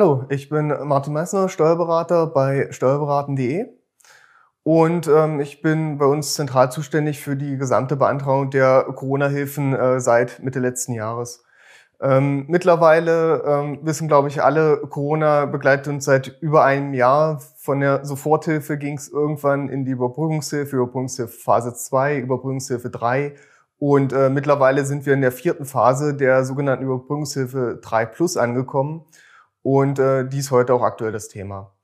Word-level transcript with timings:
Hallo, 0.00 0.26
ich 0.28 0.48
bin 0.48 0.68
Martin 0.84 1.12
Messner, 1.12 1.48
Steuerberater 1.48 2.28
bei 2.28 2.68
steuerberaten.de 2.70 3.66
und 4.62 5.08
ähm, 5.08 5.40
ich 5.40 5.60
bin 5.60 5.98
bei 5.98 6.04
uns 6.04 6.34
zentral 6.34 6.70
zuständig 6.70 7.18
für 7.20 7.34
die 7.34 7.56
gesamte 7.56 7.96
Beantragung 7.96 8.48
der 8.50 8.84
Corona-Hilfen 8.94 9.74
äh, 9.74 9.98
seit 9.98 10.38
Mitte 10.40 10.60
letzten 10.60 10.92
Jahres. 10.92 11.42
Ähm, 12.00 12.44
mittlerweile 12.46 13.42
ähm, 13.44 13.80
wissen, 13.82 14.06
glaube 14.06 14.28
ich, 14.28 14.40
alle, 14.40 14.76
Corona 14.88 15.46
begleitet 15.46 15.88
uns 15.88 16.04
seit 16.04 16.28
über 16.40 16.64
einem 16.64 16.94
Jahr. 16.94 17.40
Von 17.56 17.80
der 17.80 18.04
Soforthilfe 18.04 18.78
ging 18.78 18.96
es 18.96 19.08
irgendwann 19.08 19.68
in 19.68 19.84
die 19.84 19.90
Überbrückungshilfe, 19.90 20.76
Überbrückungshilfe 20.76 21.40
Phase 21.40 21.74
2, 21.74 22.18
Überbrückungshilfe 22.18 22.90
3 22.90 23.34
und 23.78 24.12
äh, 24.12 24.30
mittlerweile 24.30 24.84
sind 24.84 25.06
wir 25.06 25.14
in 25.14 25.22
der 25.22 25.32
vierten 25.32 25.64
Phase 25.64 26.14
der 26.14 26.44
sogenannten 26.44 26.84
Überbrückungshilfe 26.84 27.80
3 27.82 28.06
Plus 28.06 28.36
angekommen. 28.36 29.04
Und 29.70 29.98
äh, 29.98 30.26
dies 30.26 30.50
heute 30.50 30.72
auch 30.72 30.80
aktuell 30.80 31.12
das 31.12 31.28
Thema. 31.28 31.74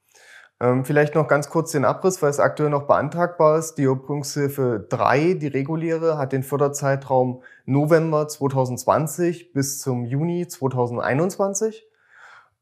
Ähm, 0.58 0.86
vielleicht 0.86 1.14
noch 1.14 1.28
ganz 1.28 1.50
kurz 1.50 1.70
den 1.72 1.84
Abriss, 1.84 2.22
weil 2.22 2.30
es 2.30 2.40
aktuell 2.40 2.70
noch 2.70 2.86
beantragbar 2.86 3.58
ist. 3.58 3.74
Die 3.74 3.82
Überbrückungshilfe 3.82 4.86
3, 4.88 5.34
die 5.34 5.48
reguläre, 5.48 6.16
hat 6.16 6.32
den 6.32 6.42
Förderzeitraum 6.42 7.42
November 7.66 8.26
2020 8.26 9.52
bis 9.52 9.80
zum 9.80 10.06
Juni 10.06 10.48
2021. 10.48 11.86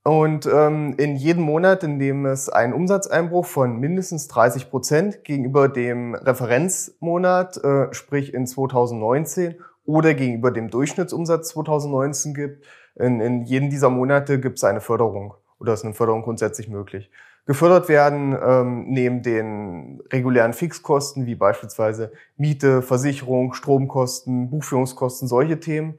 Und 0.03 0.47
ähm, 0.53 0.97
in 0.99 1.15
jedem 1.15 1.45
Monat, 1.45 1.85
in 1.85 2.01
dem 2.01 2.27
es 2.27 2.49
einen 2.49 2.73
Umsatzeinbruch 2.73 3.47
von 3.47 3.79
mindestens 3.79 4.27
30 4.27 4.71
Prozent 4.71 5.23
gegenüber 5.23 5.69
dem 5.69 6.17
Referenzmonat, 6.17 7.63
äh, 7.63 7.95
sprich 7.95 8.35
in 8.35 8.49
2019, 8.49 9.55
oder 9.85 10.15
gegenüber 10.15 10.51
dem 10.51 10.69
Durchschnittsumsatz 10.69 11.51
2019 11.51 12.35
gibt, 12.35 12.65
in, 12.95 13.21
in 13.21 13.45
jedem 13.45 13.71
dieser 13.71 13.91
Monate 13.91 14.41
gibt 14.41 14.59
es 14.59 14.65
eine 14.65 14.81
Förderung 14.81 15.35
oder 15.59 15.75
ist 15.75 15.85
eine 15.85 15.95
Förderung 15.95 16.23
grundsätzlich 16.23 16.69
möglich. 16.69 17.11
Gefördert 17.45 17.89
werden 17.89 18.37
ähm, 18.41 18.85
neben 18.89 19.23
den 19.23 20.01
regulären 20.13 20.53
Fixkosten 20.53 21.27
wie 21.27 21.35
beispielsweise 21.35 22.13
Miete, 22.37 22.83
Versicherung, 22.83 23.53
Stromkosten, 23.53 24.49
Buchführungskosten, 24.49 25.27
solche 25.27 25.59
Themen, 25.59 25.99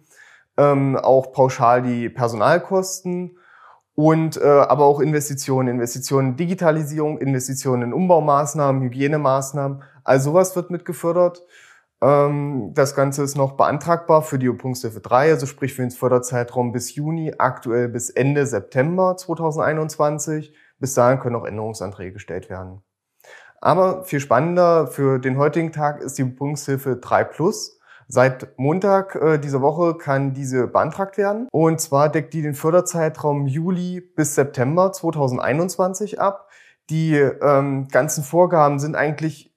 ähm, 0.55 0.95
auch 0.95 1.33
pauschal 1.33 1.81
die 1.81 2.09
Personalkosten 2.09 3.37
und 3.95 4.37
äh, 4.37 4.43
aber 4.43 4.85
auch 4.85 5.01
Investitionen, 5.01 5.67
Investitionen 5.67 6.29
in 6.29 6.35
Digitalisierung, 6.37 7.17
Investitionen 7.17 7.83
in 7.83 7.93
Umbaumaßnahmen, 7.93 8.81
Hygienemaßnahmen, 8.81 9.83
all 10.05 10.19
sowas 10.21 10.55
wird 10.55 10.71
mit 10.71 10.85
gefördert. 10.85 11.43
Ähm, 12.03 12.71
das 12.73 12.95
Ganze 12.95 13.23
ist 13.23 13.37
noch 13.37 13.53
beantragbar 13.53 14.23
für 14.23 14.37
die 14.37 14.47
Übungshilfe 14.47 14.99
3, 14.99 15.31
also 15.31 15.45
sprich 15.45 15.73
für 15.73 15.83
den 15.83 15.91
Förderzeitraum 15.91 16.73
bis 16.73 16.95
Juni, 16.95 17.33
aktuell 17.37 17.87
bis 17.87 18.09
Ende 18.09 18.45
September 18.45 19.15
2021. 19.15 20.53
Bis 20.79 20.93
dahin 20.93 21.19
können 21.19 21.37
auch 21.37 21.45
Änderungsanträge 21.45 22.11
gestellt 22.11 22.49
werden. 22.49 22.81
Aber 23.61 24.03
viel 24.03 24.19
spannender 24.19 24.87
für 24.87 25.17
den 25.17 25.37
heutigen 25.37 25.71
Tag 25.71 26.01
ist 26.01 26.17
die 26.17 26.23
Übungshilfe 26.23 26.97
3 26.97 27.23
Plus. 27.23 27.79
Seit 28.09 28.59
Montag 28.59 29.15
äh, 29.15 29.37
dieser 29.39 29.61
Woche 29.61 29.95
kann 29.95 30.33
diese 30.33 30.67
beantragt 30.67 31.17
werden. 31.17 31.47
Und 31.51 31.79
zwar 31.79 32.09
deckt 32.09 32.33
die 32.33 32.41
den 32.41 32.53
Förderzeitraum 32.53 33.47
Juli 33.47 34.01
bis 34.01 34.35
September 34.35 34.91
2021 34.91 36.19
ab. 36.19 36.49
Die 36.89 37.13
ähm, 37.13 37.87
ganzen 37.87 38.25
Vorgaben 38.25 38.79
sind 38.79 38.97
eigentlich 38.97 39.52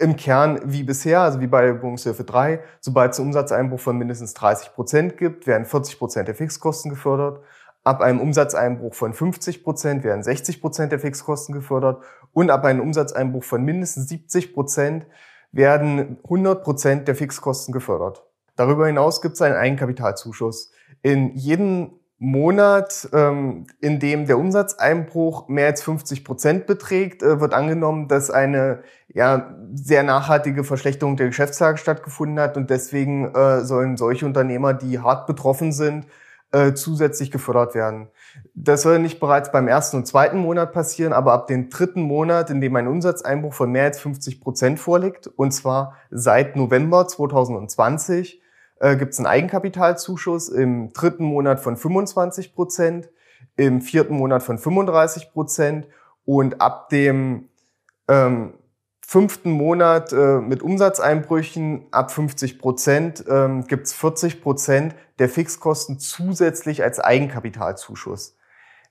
im 0.00 0.16
Kern 0.16 0.60
wie 0.64 0.82
bisher, 0.82 1.20
also 1.20 1.40
wie 1.40 1.46
bei 1.46 1.68
Übungshilfe 1.68 2.24
3. 2.24 2.60
Sobald 2.80 3.12
es 3.12 3.18
einen 3.18 3.28
Umsatzeinbruch 3.28 3.80
von 3.80 3.98
mindestens 3.98 4.34
30 4.34 4.72
Prozent 4.72 5.16
gibt, 5.18 5.46
werden 5.46 5.66
40 5.66 5.98
Prozent 5.98 6.28
der 6.28 6.34
Fixkosten 6.34 6.90
gefördert. 6.90 7.40
Ab 7.84 8.00
einem 8.00 8.20
Umsatzeinbruch 8.20 8.94
von 8.94 9.12
50 9.12 9.62
Prozent 9.62 10.02
werden 10.02 10.22
60 10.22 10.60
Prozent 10.60 10.92
der 10.92 11.00
Fixkosten 11.00 11.54
gefördert. 11.54 12.02
Und 12.32 12.50
ab 12.50 12.64
einem 12.64 12.80
Umsatzeinbruch 12.80 13.44
von 13.44 13.62
mindestens 13.62 14.08
70 14.08 14.54
Prozent 14.54 15.06
werden 15.52 16.18
100 16.24 16.62
Prozent 16.62 17.08
der 17.08 17.14
Fixkosten 17.14 17.72
gefördert. 17.72 18.22
Darüber 18.56 18.86
hinaus 18.86 19.20
gibt 19.20 19.34
es 19.34 19.42
einen 19.42 19.56
Eigenkapitalzuschuss. 19.56 20.70
In 21.02 21.34
jedem 21.36 21.99
Monat, 22.22 23.08
ähm, 23.14 23.66
in 23.80 23.98
dem 23.98 24.26
der 24.26 24.38
Umsatzeinbruch 24.38 25.48
mehr 25.48 25.68
als 25.68 25.82
50 25.82 26.22
Prozent 26.22 26.66
beträgt, 26.66 27.22
äh, 27.22 27.40
wird 27.40 27.54
angenommen, 27.54 28.08
dass 28.08 28.30
eine 28.30 28.82
ja, 29.08 29.56
sehr 29.72 30.02
nachhaltige 30.02 30.62
Verschlechterung 30.62 31.16
der 31.16 31.28
Geschäftslage 31.28 31.78
stattgefunden 31.78 32.38
hat 32.38 32.58
und 32.58 32.68
deswegen 32.68 33.34
äh, 33.34 33.64
sollen 33.64 33.96
solche 33.96 34.26
Unternehmer, 34.26 34.74
die 34.74 34.98
hart 34.98 35.26
betroffen 35.26 35.72
sind, 35.72 36.06
äh, 36.52 36.74
zusätzlich 36.74 37.30
gefördert 37.30 37.74
werden. 37.74 38.08
Das 38.54 38.82
soll 38.82 38.98
nicht 38.98 39.18
bereits 39.18 39.50
beim 39.50 39.66
ersten 39.66 39.96
und 39.96 40.06
zweiten 40.06 40.40
Monat 40.40 40.74
passieren, 40.74 41.14
aber 41.14 41.32
ab 41.32 41.46
dem 41.46 41.70
dritten 41.70 42.02
Monat, 42.02 42.50
in 42.50 42.60
dem 42.60 42.76
ein 42.76 42.86
Umsatzeinbruch 42.86 43.54
von 43.54 43.72
mehr 43.72 43.84
als 43.84 43.98
50 43.98 44.42
Prozent 44.42 44.78
vorliegt, 44.78 45.26
und 45.26 45.52
zwar 45.52 45.96
seit 46.10 46.54
November 46.54 47.08
2020, 47.08 48.42
äh, 48.80 48.96
gibt 48.96 49.12
es 49.12 49.18
einen 49.18 49.26
Eigenkapitalzuschuss 49.26 50.48
im 50.48 50.92
dritten 50.92 51.24
Monat 51.24 51.60
von 51.60 51.76
25 51.76 52.54
Prozent, 52.54 53.08
im 53.56 53.80
vierten 53.80 54.14
Monat 54.14 54.42
von 54.42 54.58
35 54.58 55.32
Prozent 55.32 55.86
und 56.24 56.60
ab 56.60 56.88
dem 56.88 57.48
ähm, 58.08 58.54
fünften 59.06 59.50
Monat 59.50 60.12
äh, 60.12 60.40
mit 60.40 60.62
Umsatzeinbrüchen 60.62 61.86
ab 61.90 62.10
50 62.10 62.58
Prozent 62.58 63.24
ähm, 63.28 63.66
gibt 63.66 63.86
es 63.86 63.92
40 63.92 64.40
Prozent 64.42 64.94
der 65.18 65.28
Fixkosten 65.28 65.98
zusätzlich 65.98 66.82
als 66.82 67.00
Eigenkapitalzuschuss. 67.00 68.36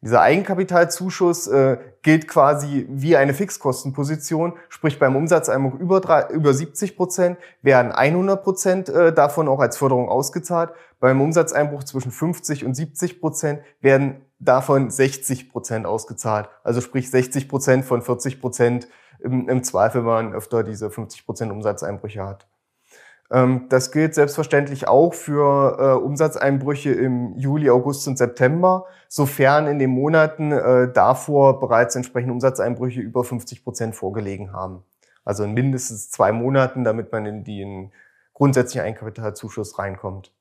Dieser 0.01 0.21
Eigenkapitalzuschuss 0.21 1.47
äh, 1.47 1.77
gilt 2.03 2.29
quasi 2.29 2.85
wie 2.89 3.17
eine 3.17 3.33
Fixkostenposition, 3.33 4.53
sprich 4.69 4.97
beim 4.97 5.17
Umsatzeinbruch 5.17 5.77
über, 5.77 5.99
drei, 5.99 6.27
über 6.29 6.53
70 6.53 6.95
Prozent 6.95 7.37
werden 7.61 7.91
100 7.91 8.41
Prozent 8.41 8.89
äh, 8.89 9.11
davon 9.11 9.49
auch 9.49 9.59
als 9.59 9.77
Förderung 9.77 10.07
ausgezahlt. 10.07 10.71
Beim 11.01 11.19
Umsatzeinbruch 11.19 11.83
zwischen 11.83 12.11
50 12.11 12.63
und 12.63 12.75
70 12.75 13.19
Prozent 13.19 13.61
werden 13.81 14.21
davon 14.39 14.89
60 14.89 15.51
Prozent 15.51 15.85
ausgezahlt. 15.85 16.49
Also 16.63 16.79
sprich 16.79 17.11
60 17.11 17.49
Prozent 17.49 17.83
von 17.83 18.01
40 18.01 18.39
Prozent 18.39 18.87
im, 19.19 19.49
im 19.49 19.63
Zweifel, 19.63 20.01
wenn 20.01 20.29
man 20.29 20.33
öfter 20.33 20.63
diese 20.63 20.89
50 20.89 21.25
Prozent 21.25 21.51
Umsatzeinbrüche 21.51 22.25
hat. 22.25 22.47
Ähm, 23.31 23.67
das 23.69 23.91
gilt 23.91 24.15
selbstverständlich 24.15 24.87
auch 24.87 25.13
für 25.13 25.77
äh, 25.79 26.03
Umsatzeinbrüche 26.03 26.91
im 26.91 27.35
Juli, 27.37 27.69
August 27.69 28.07
und 28.07 28.17
September, 28.17 28.85
sofern 29.07 29.67
in 29.67 29.79
den 29.79 29.91
Monaten 29.91 30.51
äh, 30.51 30.91
davor 30.91 31.59
bereits 31.59 31.95
entsprechende 31.95 32.33
Umsatzeinbrüche 32.33 33.01
über 33.01 33.23
50 33.23 33.63
Prozent 33.63 33.95
vorgelegen 33.95 34.53
haben. 34.53 34.83
Also 35.23 35.43
in 35.43 35.53
mindestens 35.53 36.09
zwei 36.09 36.31
Monaten, 36.31 36.83
damit 36.83 37.11
man 37.11 37.25
in 37.25 37.43
den 37.43 37.91
grundsätzlichen 38.33 38.85
Eigenkapitalzuschuss 38.87 39.77
reinkommt. 39.77 40.31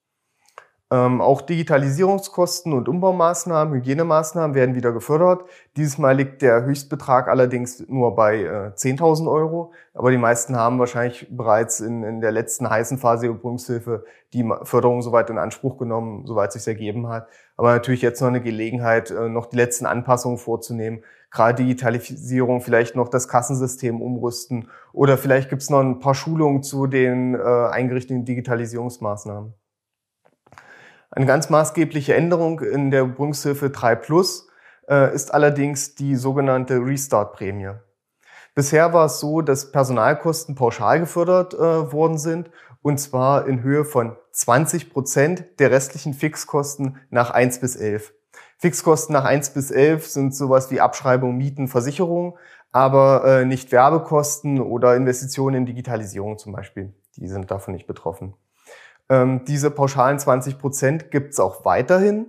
Ähm, 0.90 1.20
auch 1.20 1.42
Digitalisierungskosten 1.42 2.72
und 2.72 2.88
Umbaumaßnahmen, 2.88 3.74
Hygienemaßnahmen 3.74 4.54
werden 4.54 4.74
wieder 4.74 4.92
gefördert. 4.92 5.44
Dieses 5.76 5.98
Mal 5.98 6.16
liegt 6.16 6.40
der 6.40 6.64
Höchstbetrag 6.64 7.28
allerdings 7.28 7.86
nur 7.88 8.16
bei 8.16 8.42
äh, 8.42 8.72
10.000 8.74 9.30
Euro. 9.30 9.72
Aber 9.92 10.10
die 10.10 10.16
meisten 10.16 10.56
haben 10.56 10.78
wahrscheinlich 10.78 11.26
bereits 11.30 11.80
in, 11.80 12.02
in 12.04 12.22
der 12.22 12.32
letzten 12.32 12.70
heißen 12.70 12.96
Phase 12.96 13.26
der 13.26 13.32
Übungshilfe 13.32 14.04
die 14.32 14.50
Förderung 14.62 15.02
soweit 15.02 15.28
in 15.28 15.36
Anspruch 15.36 15.76
genommen, 15.76 16.24
soweit 16.24 16.54
es 16.54 16.64
sich 16.64 16.68
ergeben 16.68 17.08
hat. 17.08 17.28
Aber 17.58 17.72
natürlich 17.72 18.00
jetzt 18.00 18.22
noch 18.22 18.28
eine 18.28 18.40
Gelegenheit, 18.40 19.10
äh, 19.10 19.28
noch 19.28 19.44
die 19.44 19.56
letzten 19.56 19.84
Anpassungen 19.84 20.38
vorzunehmen. 20.38 21.02
Gerade 21.30 21.62
Digitalisierung, 21.62 22.62
vielleicht 22.62 22.96
noch 22.96 23.08
das 23.10 23.28
Kassensystem 23.28 24.00
umrüsten 24.00 24.70
oder 24.94 25.18
vielleicht 25.18 25.50
gibt 25.50 25.60
es 25.60 25.68
noch 25.68 25.80
ein 25.80 25.98
paar 25.98 26.14
Schulungen 26.14 26.62
zu 26.62 26.86
den 26.86 27.34
äh, 27.34 27.38
eingerichteten 27.38 28.24
Digitalisierungsmaßnahmen. 28.24 29.52
Eine 31.10 31.26
ganz 31.26 31.48
maßgebliche 31.48 32.14
Änderung 32.14 32.60
in 32.60 32.90
der 32.90 33.02
Übungshilfe 33.02 33.70
3 33.70 33.96
Plus 33.96 34.48
äh, 34.88 35.14
ist 35.14 35.32
allerdings 35.32 35.94
die 35.94 36.16
sogenannte 36.16 36.76
Restart-Prämie. 36.76 37.70
Bisher 38.54 38.92
war 38.92 39.06
es 39.06 39.20
so, 39.20 39.40
dass 39.40 39.72
Personalkosten 39.72 40.54
pauschal 40.54 41.00
gefördert 41.00 41.54
äh, 41.54 41.92
worden 41.92 42.18
sind 42.18 42.50
und 42.82 42.98
zwar 42.98 43.46
in 43.46 43.62
Höhe 43.62 43.84
von 43.84 44.16
20 44.32 44.90
Prozent 44.92 45.44
der 45.60 45.70
restlichen 45.70 46.12
Fixkosten 46.12 46.98
nach 47.10 47.30
1 47.30 47.60
bis 47.60 47.76
11. 47.76 48.12
Fixkosten 48.58 49.12
nach 49.12 49.24
1 49.24 49.50
bis 49.50 49.70
11 49.70 50.08
sind 50.08 50.34
sowas 50.34 50.70
wie 50.70 50.80
Abschreibung, 50.80 51.36
Mieten, 51.36 51.68
Versicherung, 51.68 52.36
aber 52.70 53.24
äh, 53.24 53.44
nicht 53.44 53.72
Werbekosten 53.72 54.60
oder 54.60 54.96
Investitionen 54.96 55.56
in 55.56 55.66
Digitalisierung 55.66 56.38
zum 56.38 56.52
Beispiel. 56.52 56.92
Die 57.16 57.28
sind 57.28 57.50
davon 57.50 57.74
nicht 57.74 57.86
betroffen. 57.86 58.34
Ähm, 59.08 59.44
diese 59.44 59.70
pauschalen 59.70 60.18
20 60.18 60.58
Prozent 60.58 61.10
gibt 61.10 61.32
es 61.32 61.40
auch 61.40 61.64
weiterhin. 61.64 62.26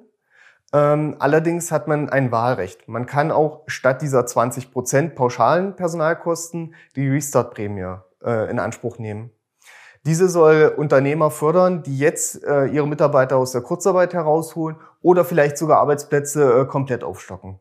Ähm, 0.71 1.15
allerdings 1.19 1.71
hat 1.71 1.87
man 1.87 2.09
ein 2.09 2.31
Wahlrecht. 2.31 2.87
Man 2.87 3.05
kann 3.05 3.31
auch 3.31 3.63
statt 3.67 4.01
dieser 4.01 4.25
20 4.25 4.71
Prozent 4.71 5.15
pauschalen 5.15 5.75
Personalkosten 5.75 6.75
die 6.95 7.09
Restart-Prämie 7.09 7.97
äh, 8.23 8.49
in 8.51 8.59
Anspruch 8.59 8.99
nehmen. 8.99 9.31
Diese 10.05 10.29
soll 10.29 10.73
Unternehmer 10.77 11.29
fördern, 11.31 11.83
die 11.83 11.97
jetzt 11.97 12.43
äh, 12.43 12.65
ihre 12.65 12.87
Mitarbeiter 12.87 13.37
aus 13.37 13.51
der 13.51 13.61
Kurzarbeit 13.61 14.13
herausholen 14.13 14.77
oder 15.01 15.25
vielleicht 15.25 15.57
sogar 15.57 15.79
Arbeitsplätze 15.79 16.61
äh, 16.61 16.65
komplett 16.65 17.03
aufstocken. 17.03 17.59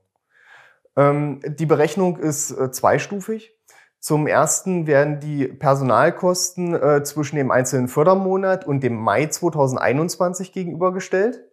Ähm, 0.96 1.40
die 1.46 1.66
Berechnung 1.66 2.18
ist 2.18 2.50
äh, 2.52 2.70
zweistufig. 2.70 3.57
Zum 4.00 4.26
ersten 4.26 4.86
werden 4.86 5.18
die 5.20 5.48
Personalkosten 5.48 6.74
äh, 6.74 7.02
zwischen 7.02 7.36
dem 7.36 7.50
einzelnen 7.50 7.88
Fördermonat 7.88 8.66
und 8.66 8.82
dem 8.82 8.94
Mai 8.94 9.26
2021 9.26 10.52
gegenübergestellt. 10.52 11.44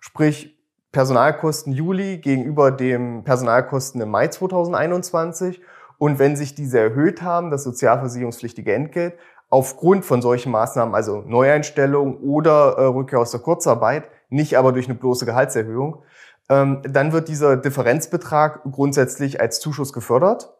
Sprich, 0.00 0.58
Personalkosten 0.92 1.72
Juli 1.72 2.18
gegenüber 2.18 2.70
dem 2.70 3.24
Personalkosten 3.24 4.00
im 4.00 4.10
Mai 4.10 4.28
2021. 4.28 5.60
Und 5.98 6.18
wenn 6.18 6.36
sich 6.36 6.54
diese 6.54 6.78
erhöht 6.78 7.22
haben, 7.22 7.50
das 7.50 7.64
sozialversicherungspflichtige 7.64 8.72
Entgelt, 8.72 9.14
aufgrund 9.48 10.04
von 10.04 10.22
solchen 10.22 10.52
Maßnahmen, 10.52 10.94
also 10.94 11.22
Neueinstellung 11.26 12.18
oder 12.18 12.76
äh, 12.76 12.84
Rückkehr 12.84 13.20
aus 13.20 13.30
der 13.30 13.40
Kurzarbeit, 13.40 14.08
nicht 14.28 14.56
aber 14.56 14.72
durch 14.72 14.86
eine 14.86 14.96
bloße 14.96 15.26
Gehaltserhöhung, 15.26 16.02
ähm, 16.48 16.82
dann 16.88 17.12
wird 17.12 17.28
dieser 17.28 17.56
Differenzbetrag 17.56 18.62
grundsätzlich 18.70 19.40
als 19.40 19.60
Zuschuss 19.60 19.92
gefördert. 19.92 20.53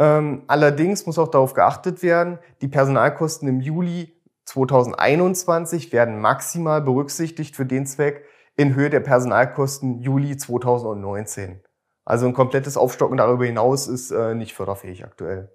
Ähm, 0.00 0.44
allerdings 0.46 1.04
muss 1.04 1.18
auch 1.18 1.28
darauf 1.28 1.52
geachtet 1.52 2.02
werden, 2.02 2.38
die 2.62 2.68
Personalkosten 2.68 3.46
im 3.46 3.60
Juli 3.60 4.18
2021 4.46 5.92
werden 5.92 6.20
maximal 6.22 6.80
berücksichtigt 6.80 7.54
für 7.54 7.66
den 7.66 7.84
Zweck 7.84 8.24
in 8.56 8.74
Höhe 8.74 8.88
der 8.88 9.00
Personalkosten 9.00 10.00
Juli 10.00 10.38
2019. 10.38 11.60
Also 12.06 12.26
ein 12.26 12.32
komplettes 12.32 12.78
Aufstocken 12.78 13.18
darüber 13.18 13.44
hinaus 13.44 13.88
ist 13.88 14.10
äh, 14.10 14.34
nicht 14.34 14.54
förderfähig 14.54 15.04
aktuell. 15.04 15.52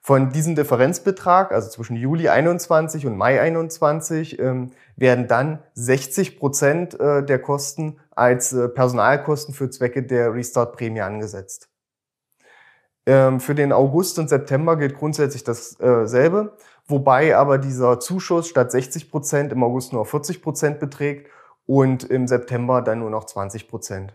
Von 0.00 0.30
diesem 0.30 0.54
Differenzbetrag, 0.54 1.52
also 1.52 1.68
zwischen 1.68 1.96
Juli 1.96 2.30
21 2.30 3.06
und 3.06 3.18
Mai 3.18 3.42
21, 3.42 4.38
ähm, 4.38 4.70
werden 4.96 5.28
dann 5.28 5.62
60 5.74 6.38
Prozent 6.38 6.98
äh, 6.98 7.22
der 7.22 7.40
Kosten 7.40 8.00
als 8.12 8.54
äh, 8.54 8.70
Personalkosten 8.70 9.52
für 9.52 9.68
Zwecke 9.68 10.02
der 10.02 10.32
Restart-Prämie 10.32 11.02
angesetzt. 11.02 11.68
Ähm, 13.06 13.38
für 13.38 13.54
den 13.54 13.72
August 13.72 14.18
und 14.18 14.28
September 14.28 14.76
gilt 14.76 14.96
grundsätzlich 14.96 15.44
dasselbe, 15.44 16.56
wobei 16.88 17.36
aber 17.36 17.58
dieser 17.58 18.00
Zuschuss 18.00 18.48
statt 18.48 18.72
60 18.72 19.10
Prozent 19.10 19.52
im 19.52 19.62
August 19.62 19.92
nur 19.92 20.04
40 20.04 20.42
Prozent 20.42 20.80
beträgt 20.80 21.30
und 21.66 22.04
im 22.04 22.26
September 22.26 22.82
dann 22.82 22.98
nur 22.98 23.10
noch 23.10 23.24
20 23.24 23.68
Prozent. 23.68 24.12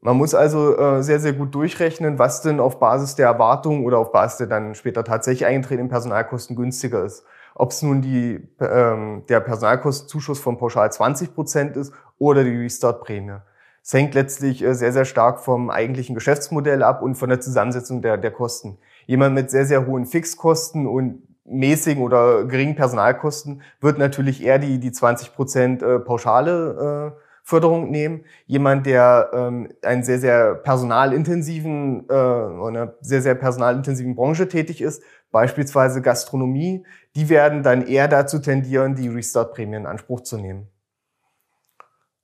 Man 0.00 0.16
muss 0.16 0.34
also 0.34 0.76
äh, 0.76 1.02
sehr, 1.02 1.20
sehr 1.20 1.32
gut 1.32 1.54
durchrechnen, 1.54 2.18
was 2.18 2.42
denn 2.42 2.60
auf 2.60 2.78
Basis 2.78 3.14
der 3.16 3.26
Erwartung 3.26 3.84
oder 3.84 3.98
auf 3.98 4.12
Basis 4.12 4.38
der 4.38 4.46
dann 4.46 4.74
später 4.74 5.02
tatsächlich 5.02 5.46
eingetretenen 5.46 5.88
Personalkosten 5.88 6.54
günstiger 6.54 7.04
ist. 7.04 7.24
Ob 7.54 7.70
es 7.70 7.82
nun 7.82 8.02
die, 8.02 8.46
ähm, 8.60 9.24
der 9.28 9.40
Personalkostenzuschuss 9.40 10.38
von 10.38 10.58
pauschal 10.58 10.92
20 10.92 11.34
Prozent 11.34 11.76
ist 11.76 11.92
oder 12.18 12.44
die 12.44 12.56
Restart-Prämie. 12.56 13.38
Es 13.86 13.92
hängt 13.92 14.14
letztlich 14.14 14.64
äh, 14.64 14.74
sehr, 14.74 14.92
sehr 14.92 15.04
stark 15.04 15.38
vom 15.38 15.70
eigentlichen 15.70 16.16
Geschäftsmodell 16.16 16.82
ab 16.82 17.02
und 17.02 17.14
von 17.14 17.28
der 17.28 17.38
Zusammensetzung 17.38 18.02
der, 18.02 18.16
der 18.16 18.32
Kosten. 18.32 18.78
Jemand 19.06 19.36
mit 19.36 19.48
sehr, 19.48 19.64
sehr 19.64 19.86
hohen 19.86 20.06
Fixkosten 20.06 20.88
und 20.88 21.22
mäßigen 21.44 22.02
oder 22.02 22.46
geringen 22.46 22.74
Personalkosten 22.74 23.62
wird 23.80 23.98
natürlich 23.98 24.42
eher 24.42 24.58
die, 24.58 24.80
die 24.80 24.90
20 24.90 25.36
Prozent 25.36 25.82
äh, 25.84 26.00
Pauschale 26.00 27.14
äh, 27.14 27.20
Förderung 27.44 27.92
nehmen. 27.92 28.24
Jemand, 28.46 28.86
der 28.86 29.30
ähm, 29.32 29.68
einen 29.82 30.02
sehr, 30.02 30.18
sehr 30.18 30.56
personalintensiven, 30.56 32.08
äh, 32.10 32.12
einer 32.12 32.94
sehr, 33.02 33.22
sehr 33.22 33.36
personalintensiven 33.36 34.16
Branche 34.16 34.48
tätig 34.48 34.82
ist, 34.82 35.00
beispielsweise 35.30 36.02
Gastronomie, 36.02 36.84
die 37.14 37.28
werden 37.28 37.62
dann 37.62 37.86
eher 37.86 38.08
dazu 38.08 38.40
tendieren, 38.40 38.96
die 38.96 39.06
Restart-Prämie 39.06 39.76
in 39.76 39.86
Anspruch 39.86 40.22
zu 40.22 40.38
nehmen. 40.38 40.66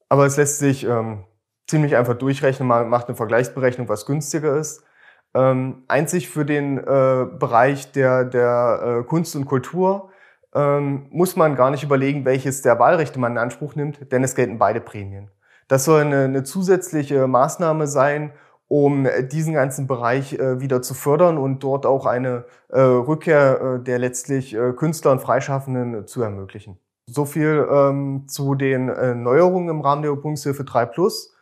Aber 0.09 0.27
es 0.27 0.37
lässt 0.37 0.59
sich 0.59 0.85
ähm, 0.85 1.23
ziemlich 1.73 1.97
einfach 1.97 2.15
durchrechnen, 2.15 2.69
man 2.69 2.91
macht 2.91 3.09
eine 3.09 3.17
Vergleichsberechnung, 3.17 3.89
was 3.89 4.05
günstiger 4.05 4.59
ist. 4.59 4.85
Ähm, 5.33 5.85
einzig 5.89 6.29
für 6.29 6.45
den 6.45 6.77
äh, 6.77 7.27
Bereich 7.39 7.93
der, 7.93 8.27
der 8.27 8.99
äh, 9.01 9.05
Kunst 9.05 9.35
und 9.35 9.47
Kultur 9.47 10.11
ähm, 10.55 11.07
muss 11.11 11.35
man 11.35 11.57
gar 11.57 11.71
nicht 11.71 11.83
überlegen, 11.83 12.27
welches 12.27 12.61
der 12.61 12.79
Wahlrechte 12.79 13.19
man 13.19 13.33
in 13.33 13.39
Anspruch 13.39 13.75
nimmt, 13.75 14.13
denn 14.13 14.23
es 14.23 14.35
gelten 14.35 14.59
beide 14.59 14.83
Prämien. 14.83 15.31
Das 15.67 15.87
soll 15.87 16.03
eine, 16.03 16.25
eine 16.25 16.43
zusätzliche 16.43 17.27
Maßnahme 17.27 17.87
sein, 17.87 18.33
um 18.69 19.09
diesen 19.31 19.55
ganzen 19.55 19.87
Bereich 19.87 20.35
äh, 20.35 20.61
wieder 20.61 20.83
zu 20.83 20.93
fördern 20.93 21.39
und 21.39 21.63
dort 21.63 21.87
auch 21.87 22.05
eine 22.05 22.45
äh, 22.69 22.81
Rückkehr 22.81 23.79
äh, 23.79 23.83
der 23.83 23.99
letztlich 23.99 24.55
äh, 24.55 24.73
Künstler 24.75 25.13
und 25.13 25.23
Freischaffenden 25.23 26.07
zu 26.07 26.21
ermöglichen. 26.21 26.79
So 27.07 27.25
viel 27.25 27.67
ähm, 27.71 28.25
zu 28.29 28.55
den 28.55 28.91
äh, 28.91 29.15
Neuerungen 29.15 29.71
im 29.71 29.81
Rahmen 29.81 30.03
der 30.03 30.11
Übungshilfe 30.11 30.65
3 30.65 30.85
Plus. 30.85 31.33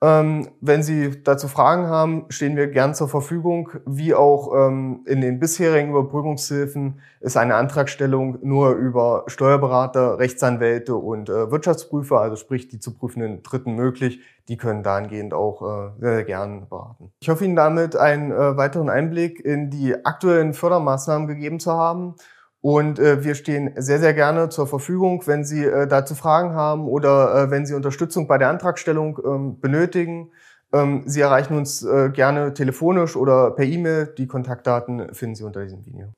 Ähm, 0.00 0.48
wenn 0.60 0.84
Sie 0.84 1.24
dazu 1.24 1.48
Fragen 1.48 1.88
haben, 1.88 2.26
stehen 2.28 2.56
wir 2.56 2.68
gern 2.68 2.94
zur 2.94 3.08
Verfügung. 3.08 3.70
Wie 3.84 4.14
auch 4.14 4.54
ähm, 4.54 5.00
in 5.06 5.20
den 5.20 5.40
bisherigen 5.40 5.90
Überprüfungshilfen 5.90 7.00
ist 7.20 7.36
eine 7.36 7.56
Antragstellung 7.56 8.38
nur 8.42 8.72
über 8.72 9.24
Steuerberater, 9.26 10.20
Rechtsanwälte 10.20 10.94
und 10.94 11.28
äh, 11.28 11.50
Wirtschaftsprüfer, 11.50 12.20
also 12.20 12.36
sprich 12.36 12.68
die 12.68 12.78
zu 12.78 12.94
prüfenden 12.94 13.42
Dritten 13.42 13.74
möglich. 13.74 14.20
Die 14.46 14.56
können 14.56 14.84
dahingehend 14.84 15.34
auch 15.34 15.62
äh, 15.62 15.90
sehr, 15.98 16.14
sehr 16.14 16.24
gern 16.24 16.68
beraten. 16.68 17.10
Ich 17.18 17.28
hoffe 17.28 17.44
Ihnen 17.44 17.56
damit 17.56 17.96
einen 17.96 18.30
äh, 18.30 18.56
weiteren 18.56 18.90
Einblick 18.90 19.40
in 19.40 19.68
die 19.68 20.04
aktuellen 20.06 20.54
Fördermaßnahmen 20.54 21.26
gegeben 21.26 21.58
zu 21.58 21.72
haben. 21.72 22.14
Und 22.60 22.98
äh, 22.98 23.22
wir 23.22 23.34
stehen 23.34 23.72
sehr, 23.76 24.00
sehr 24.00 24.14
gerne 24.14 24.48
zur 24.48 24.66
Verfügung, 24.66 25.22
wenn 25.26 25.44
Sie 25.44 25.64
äh, 25.64 25.86
dazu 25.86 26.14
Fragen 26.14 26.54
haben 26.54 26.88
oder 26.88 27.44
äh, 27.44 27.50
wenn 27.50 27.66
Sie 27.66 27.74
Unterstützung 27.74 28.26
bei 28.26 28.36
der 28.36 28.48
Antragstellung 28.48 29.18
ähm, 29.24 29.60
benötigen. 29.60 30.32
Ähm, 30.72 31.04
Sie 31.06 31.20
erreichen 31.20 31.56
uns 31.56 31.84
äh, 31.84 32.10
gerne 32.10 32.54
telefonisch 32.54 33.16
oder 33.16 33.52
per 33.52 33.64
E-Mail. 33.64 34.12
Die 34.18 34.26
Kontaktdaten 34.26 35.14
finden 35.14 35.36
Sie 35.36 35.44
unter 35.44 35.62
diesem 35.62 35.86
Video. 35.86 36.12